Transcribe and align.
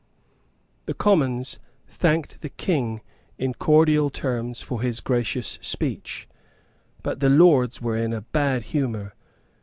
The 0.87 0.95
Commons 0.95 1.59
thanked 1.87 2.41
the 2.41 2.49
King 2.49 3.01
in 3.37 3.53
cordial 3.53 4.09
terms 4.09 4.59
for 4.59 4.81
his 4.81 4.99
gracious 4.99 5.59
speech. 5.61 6.27
But 7.03 7.19
the 7.19 7.29
Lords 7.29 7.83
were 7.83 7.97
in 7.97 8.11
a 8.11 8.21
bad 8.21 8.63
humour. 8.63 9.13